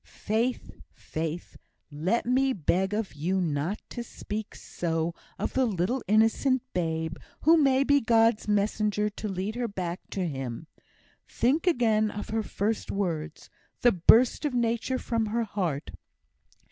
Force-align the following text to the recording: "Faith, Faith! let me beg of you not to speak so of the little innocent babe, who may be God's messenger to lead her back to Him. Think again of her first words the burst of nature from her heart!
"Faith, 0.03 0.71
Faith! 0.95 1.57
let 1.91 2.25
me 2.25 2.53
beg 2.53 2.91
of 2.91 3.13
you 3.13 3.39
not 3.39 3.79
to 3.87 4.01
speak 4.03 4.55
so 4.55 5.13
of 5.37 5.53
the 5.53 5.67
little 5.67 6.01
innocent 6.07 6.63
babe, 6.73 7.17
who 7.41 7.55
may 7.55 7.83
be 7.83 8.01
God's 8.01 8.47
messenger 8.47 9.11
to 9.11 9.27
lead 9.29 9.53
her 9.53 9.67
back 9.67 9.99
to 10.09 10.25
Him. 10.27 10.65
Think 11.27 11.67
again 11.67 12.09
of 12.09 12.29
her 12.29 12.41
first 12.41 12.89
words 12.91 13.51
the 13.81 13.91
burst 13.91 14.43
of 14.43 14.55
nature 14.55 14.97
from 14.97 15.27
her 15.27 15.43
heart! 15.43 15.91